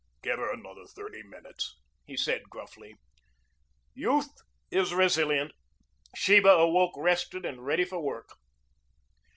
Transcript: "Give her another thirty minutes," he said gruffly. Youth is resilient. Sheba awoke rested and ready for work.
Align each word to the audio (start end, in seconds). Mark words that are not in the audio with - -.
"Give 0.23 0.39
her 0.39 0.51
another 0.51 0.85
thirty 0.87 1.21
minutes," 1.21 1.77
he 2.07 2.17
said 2.17 2.49
gruffly. 2.49 2.95
Youth 3.93 4.29
is 4.71 4.95
resilient. 4.95 5.51
Sheba 6.15 6.49
awoke 6.49 6.97
rested 6.97 7.45
and 7.45 7.63
ready 7.63 7.85
for 7.85 7.99
work. 8.01 8.29